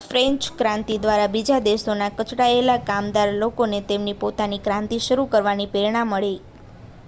[0.05, 6.13] French ક્રાંતિ દ્વારા બીજા દેશોના કચડાયેલા કામદાર લોકોને તેમની પોતાની ક્રાંતિ શરૂ કરવાની પ્રેરણા પણ
[6.13, 6.37] મળી